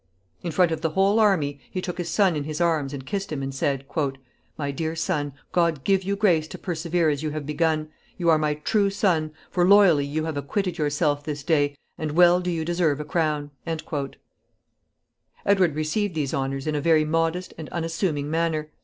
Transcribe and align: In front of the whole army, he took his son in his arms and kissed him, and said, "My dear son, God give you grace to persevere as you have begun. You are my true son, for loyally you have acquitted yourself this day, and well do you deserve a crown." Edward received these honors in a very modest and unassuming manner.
In 0.41 0.49
front 0.49 0.71
of 0.71 0.81
the 0.81 0.89
whole 0.89 1.19
army, 1.19 1.59
he 1.69 1.79
took 1.79 1.99
his 1.99 2.09
son 2.09 2.35
in 2.35 2.45
his 2.45 2.59
arms 2.59 2.91
and 2.91 3.05
kissed 3.05 3.31
him, 3.31 3.43
and 3.43 3.53
said, 3.53 3.85
"My 4.57 4.71
dear 4.71 4.95
son, 4.95 5.33
God 5.51 5.83
give 5.83 6.01
you 6.01 6.15
grace 6.15 6.47
to 6.47 6.57
persevere 6.57 7.11
as 7.11 7.21
you 7.21 7.29
have 7.29 7.45
begun. 7.45 7.87
You 8.17 8.27
are 8.31 8.39
my 8.39 8.55
true 8.55 8.89
son, 8.89 9.31
for 9.51 9.63
loyally 9.63 10.03
you 10.07 10.23
have 10.23 10.37
acquitted 10.37 10.79
yourself 10.79 11.23
this 11.23 11.43
day, 11.43 11.75
and 11.99 12.13
well 12.13 12.39
do 12.39 12.49
you 12.49 12.65
deserve 12.65 12.99
a 12.99 13.05
crown." 13.05 13.51
Edward 15.45 15.75
received 15.75 16.15
these 16.15 16.33
honors 16.33 16.65
in 16.65 16.73
a 16.73 16.81
very 16.81 17.05
modest 17.05 17.53
and 17.55 17.69
unassuming 17.69 18.27
manner. 18.31 18.71